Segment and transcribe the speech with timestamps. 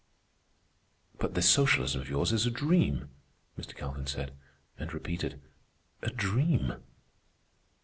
[1.19, 3.11] "But this socialism of yours is a dream,"
[3.55, 3.75] Mr.
[3.75, 4.35] Calvin said;
[4.79, 5.39] and repeated,
[6.01, 6.73] "a dream."